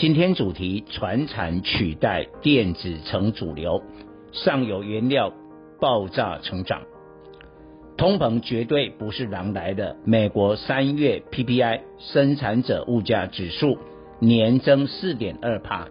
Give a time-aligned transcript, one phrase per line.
[0.00, 3.82] 今天主题：传产取代电子成主流，
[4.32, 5.30] 上游原料
[5.78, 6.84] 爆炸成长，
[7.98, 9.98] 通膨绝对不是狼来的。
[10.06, 13.76] 美国三月 PPI 生产者物价指数。
[14.20, 15.88] 年增四点二帕，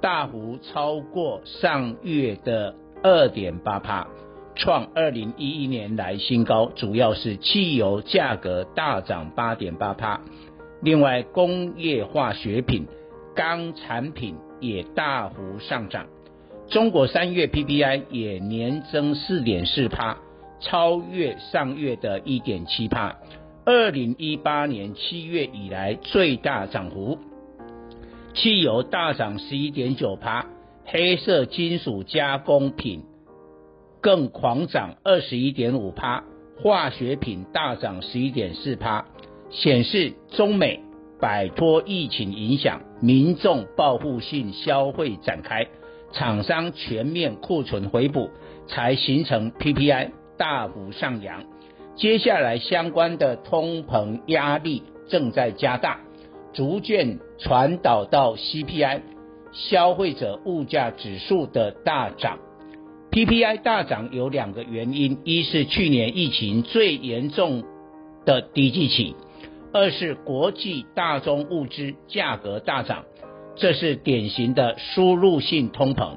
[0.00, 4.06] 大幅超过上月的二点八帕，
[4.54, 6.70] 创二零一一年来新高。
[6.76, 10.20] 主要是汽油价格大涨八点八帕，
[10.82, 12.86] 另外工业化学品、
[13.40, 16.06] 钢产品也大幅上涨。
[16.68, 20.18] 中国三月 PPI 也年增四点四趴，
[20.60, 23.16] 超越上月的一点七趴，
[23.64, 27.18] 二零一八年七月以来最大涨幅。
[28.34, 30.44] 汽油大涨十一点九趴，
[30.84, 33.04] 黑色金属加工品
[34.02, 36.24] 更狂涨二十一点五趴，
[36.62, 39.06] 化学品大涨十一点四趴，
[39.50, 40.80] 显示中美
[41.20, 45.66] 摆脱疫情影响，民众报复性消费展开，
[46.12, 48.30] 厂商全面库存回补，
[48.66, 51.44] 才形成 PPI 大幅上扬。
[51.96, 56.00] 接下来相关的通膨压力正在加大。
[56.52, 59.02] 逐渐传导到 CPI
[59.52, 62.38] 消费者物价指数的大涨
[63.12, 67.62] ，PPI 大涨有两个原因：一是去年疫情最严重
[68.24, 69.14] 的低基期，
[69.72, 73.04] 二是国际大宗物资价格大涨，
[73.54, 76.16] 这是典型的输入性通膨。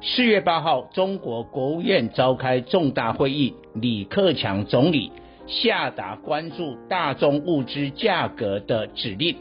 [0.00, 5.12] 四月八号，中国国务院召开重大会议，李克强总理
[5.46, 9.36] 下达关注大宗物资价格的指令。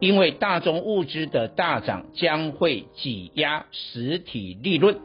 [0.00, 4.96] 因为大宗物资的大涨将会挤压实体利润，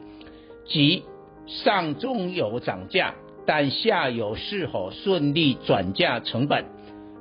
[0.66, 1.02] 即
[1.46, 3.14] 上中游涨价，
[3.46, 6.66] 但下游是否顺利转嫁成本？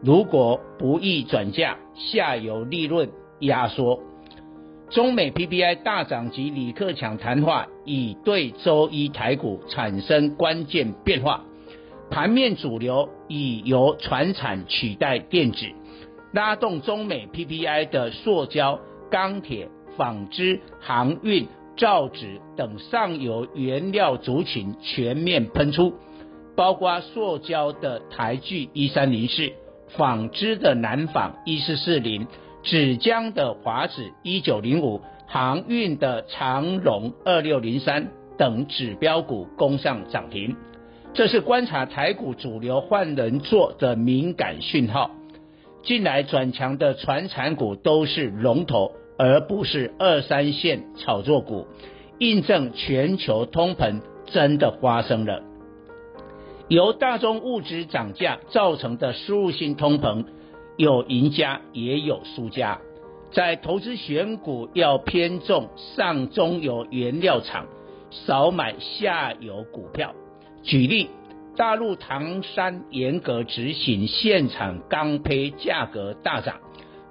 [0.04, 3.10] 如果不易转嫁，下游利润
[3.40, 4.02] 压缩。
[4.90, 11.46] 中美 PPI 大涨及李克强谈话已对周一台股产生关键变化，
[12.12, 15.66] 盘面主流已由传产取代电子。
[16.34, 21.48] 拉动中美 PPI 的塑胶、钢铁、纺织、航运、
[21.78, 25.94] 造纸等上游原料族群全面喷出，
[26.56, 29.52] 包括塑胶的台聚一三零四、
[29.98, 32.28] 纺织的南纺一四四零、
[32.64, 40.56] 纸浆的华纸一九零五、航运的长荣二六零三等指标股攻上涨停，
[41.14, 45.12] 这是观察台股主流换人做的敏感讯号。
[45.84, 51.68] 近来转强的传产股都是龙头，而不是二三线炒作股，
[52.20, 55.44] 印证全球通膨真的发生了。
[56.74, 60.26] 由大宗物资涨价造成的输入性通膨，
[60.76, 62.80] 有赢家也有输家。
[63.32, 67.68] 在投资选股要偏重上中游原料厂，
[68.10, 70.16] 少买下游股票。
[70.64, 71.12] 举例。
[71.56, 76.56] 大陆唐山严格执行现场钢坯价格大涨，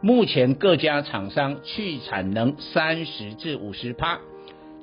[0.00, 4.18] 目前各家厂商去产能三十至五十趴。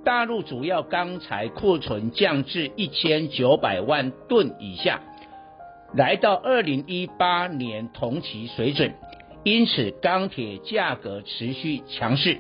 [0.04, 5.02] 大陆主要钢材库存降至一千九百万吨以下，
[5.94, 8.94] 来到二零一八年同期水准，
[9.44, 12.38] 因此钢铁价格持续强势，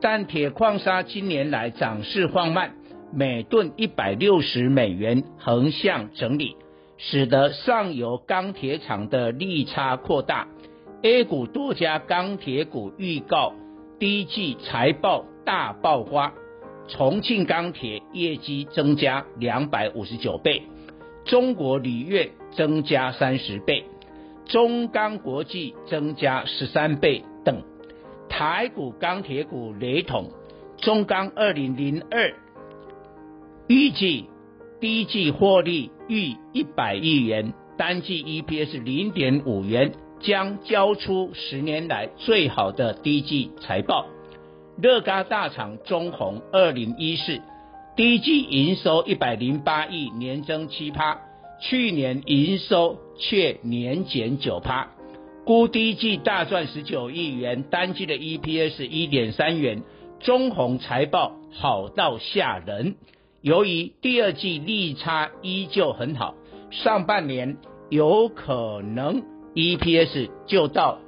[0.00, 2.74] 但铁矿砂今年来涨势放慢。
[3.10, 6.56] 每吨一百六十美元横向整理，
[6.98, 10.46] 使得上游钢铁厂的利差扩大。
[11.02, 13.54] A 股多家钢铁股预告
[13.98, 16.34] 第一季财报大爆发，
[16.88, 20.62] 重庆钢铁业绩增加两百五十九倍，
[21.24, 23.84] 中国铝业增加三十倍，
[24.46, 27.62] 中钢国际增加十三倍等。
[28.28, 30.30] 台股钢铁股雷同，
[30.78, 32.32] 中钢二零零二。
[33.66, 34.30] 预计
[34.80, 44.06] 第一季获利逾一百亿元，单季 EPS 零点五元，将交出十年来最好的第一季财报。
[44.80, 47.40] 乐嘎大厂中鸿二零一四
[47.96, 51.18] 第一季营收一百零八亿，年增七趴，
[51.60, 54.90] 去年营收却年减九趴，
[55.44, 59.82] 估第一季大赚十九亿元，单季的 EPS 一点三元，
[60.20, 62.94] 中鸿财报好到吓人，
[63.40, 66.36] 由于第二季利差依旧很好，
[66.70, 67.56] 上半年
[67.90, 69.24] 有可能
[69.56, 70.98] EPS 就到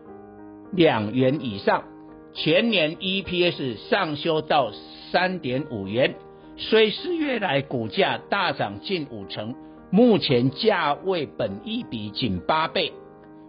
[0.72, 1.84] 两元以上，
[2.32, 4.70] 全年 EPS 上修到
[5.10, 6.14] 三点五元。
[6.56, 9.54] 虽四月来股价大涨近五成，
[9.90, 12.92] 目前价位本益比仅八倍。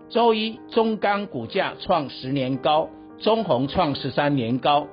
[0.10, 2.90] 周一中钢股价创十年高，
[3.20, 4.88] 中红创十三年高，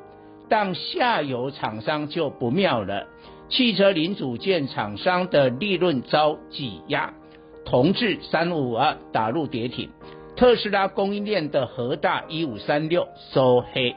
[0.49, 3.07] 但下游厂商就不妙了，
[3.49, 7.15] 汽车零组件厂商的利润遭挤压，
[7.65, 9.91] 同质三五二打入跌停，
[10.39, 13.97] 特斯拉供应链的和大一五三六收黑。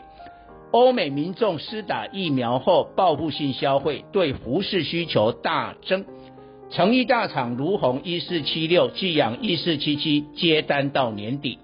[0.71, 6.03] 欧美民众施打疫苗后报复性消费，对服饰需求大增。
[6.71, 11.59] 成衣大厂儒鸿一四七六、聚阳一四七七接单到年底，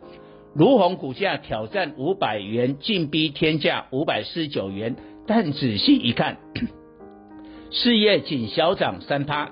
[0.54, 4.96] 儒鸿股价挑战五百元，劲逼天价五百四十九元。
[5.26, 6.38] 但仔细一看，
[7.72, 9.50] 事业仅小涨三趴，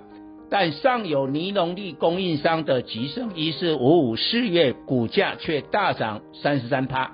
[0.49, 7.11] 但上有尼龙粒供应商的吉盛一四五五四月股价却大涨三十三趴。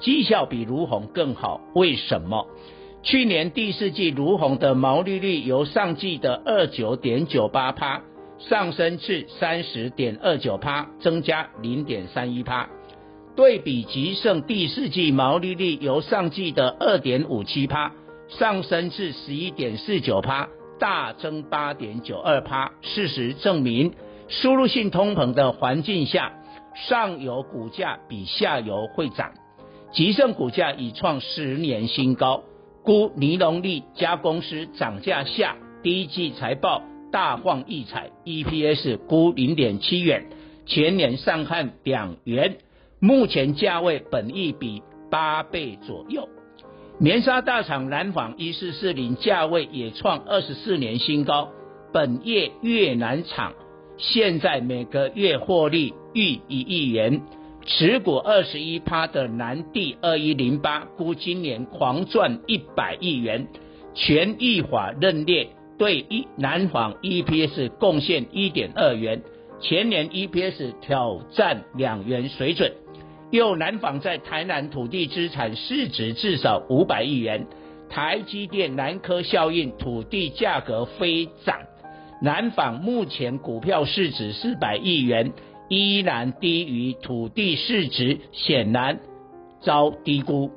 [0.00, 2.46] 绩效比卢鸿更好，为什么？
[3.04, 8.02] 去年第四季卢鸿的毛利率由上季的二九点九八趴
[8.38, 12.68] 上升至三十点二九趴，增加零点三一趴。
[13.36, 17.92] 对比吉盛第四季毛利率由上季的二点五七趴
[18.28, 20.48] 上升至十一点四九趴，
[20.82, 22.72] 大增八点九二趴。
[22.82, 23.92] 事实证明，
[24.26, 26.32] 输入性通膨的环境下，
[26.74, 29.30] 上游股价比下游会涨。
[29.92, 32.42] 吉盛股价已创十年新高，
[32.82, 36.82] 估尼龙利加公司涨价下，第一季财报
[37.12, 40.26] 大放异彩，EPS 估零点七元，
[40.66, 42.56] 全年上看两元，
[42.98, 44.82] 目前价位本益比
[45.12, 46.28] 八倍左右。
[47.02, 51.48] 棉纱大厂南纺一四四零价位也创二十四年新高，
[51.92, 53.54] 本业越南厂
[53.96, 57.20] 现在每个月获利逾一亿元。
[57.66, 63.48] 持股二十一趴的南地二一零八，估今年狂赚一百亿元，
[63.94, 69.22] 全益法认列对一南纺 EPS 贡献一点二元，
[69.60, 72.72] 全年 EPS 挑战两元水准。
[73.32, 77.46] 又南纺在台南土地资产市值至少五百亿元，
[77.88, 81.60] 台积电南科效应土地价格飞涨，
[82.20, 85.32] 南纺目前股票市值四百亿元。
[85.68, 89.00] 依然低于土地市值，显然
[89.62, 90.50] 遭低估。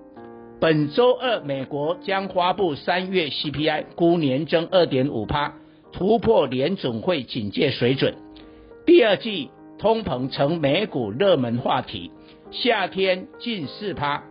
[0.60, 5.54] 本周二，美国将发布三月 CPI，估年增二点五趴，
[5.94, 8.16] 突破联总会警戒水准。
[8.86, 12.12] 第二季通膨成美股热门话题，
[12.64, 14.24] 夏天近四趴。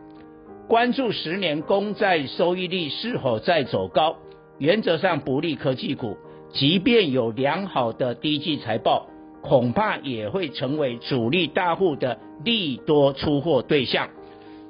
[0.67, 4.17] 关注十年公债收益率是否在走高，
[4.59, 6.17] 原则上不利科技股，
[6.53, 9.09] 即便有良好的第一季财报。
[9.43, 14.09] 恐怕也会成为主力大户的利多出货对象。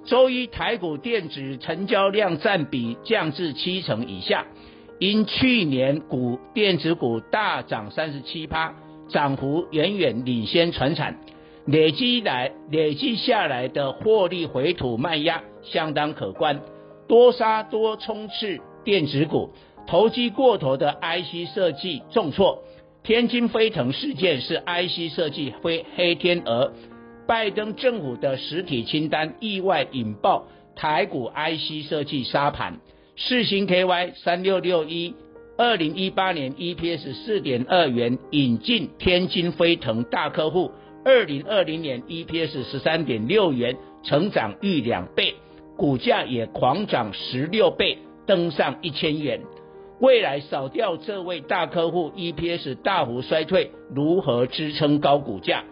[0.05, 4.47] 周一台股电子成交量占比降至七成以下，
[4.99, 8.75] 因去年股电子股大涨三十七趴，
[9.09, 11.21] 涨幅远远领先传产，
[11.67, 16.61] 累积来累积下来的获利回吐卖压相当可观，
[17.09, 19.51] 多杀多冲刺电子股，
[19.87, 22.63] 投机过头的 IC 设计重挫。
[23.03, 26.73] 天津飞腾事件是 IC 设计非黑天鹅，
[27.27, 32.81] 拜登政府的实体清单意外引爆台股 IC 设计沙盘。
[33.17, 35.15] 世芯 KY 三六六一，
[35.57, 40.73] 二零一八年 EPS 四点二元，引进天津飞腾大客户，
[41.05, 45.35] 二零二零年 EPS 十三点六元，成长逾两倍，
[45.77, 49.43] 股价也狂涨十六倍，登上一千元。
[50.01, 55.65] 未来少掉这位大客户，EPS 大幅衰退，如何支撑高股价？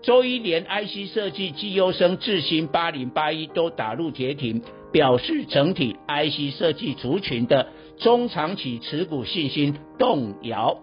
[0.00, 7.68] 周一连 IC 设计绩优生智新八零八一都打入跌停，表示整体 IC 设计族群的
[7.98, 10.78] 中长期持股信心动摇。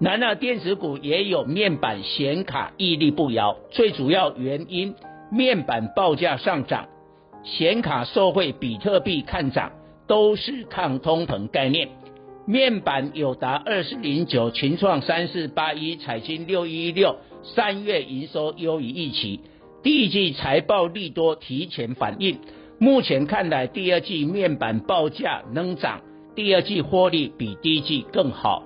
[0.00, 4.94] 然而电子股也有面板显卡屹立不摇，最主要原因
[5.30, 6.88] 面板报价上涨，
[7.42, 9.72] 显卡受惠比特币看涨。
[10.06, 11.88] 都是抗通膨概念，
[12.44, 19.40] 面板有达二四零九，群创三四八一，彩晶六一六，三月营收优于预期，
[19.82, 22.38] 第一季财报利多提前反应，
[22.78, 26.02] 目前看来第二季面板报价能涨，
[26.34, 28.62] 第二季获利比第一季更好。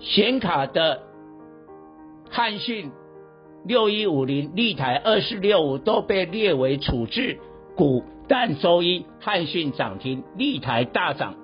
[0.00, 1.02] 显卡的
[2.30, 2.90] 汉讯
[3.64, 7.38] 六一五零、立台二四六五都被列为处置
[7.76, 8.02] 股。
[8.26, 11.34] 但周一汉讯涨停，立台大涨，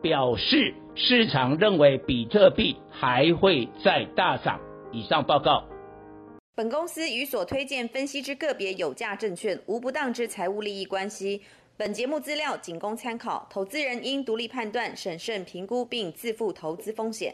[0.00, 4.58] 表示市场认为比特币还会再大涨。
[4.90, 5.62] 以上报告。
[6.56, 11.42] 本公司与所推荐分析之个别有价证券无不当之财务利益关系。
[11.76, 17.28] 本节目资料仅供参考，投资人应独立判断、审慎评估并自负投资风险。